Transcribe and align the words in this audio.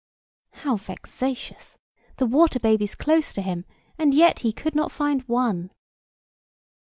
How 0.53 0.77
vexatious! 0.77 1.77
The 2.17 2.25
water 2.25 2.57
babies 2.59 2.95
close 2.95 3.31
to 3.33 3.41
him, 3.43 3.65
and 3.99 4.15
yet 4.15 4.39
he 4.39 4.51
could 4.51 4.73
not 4.73 4.91
find 4.91 5.21
one. 5.27 5.69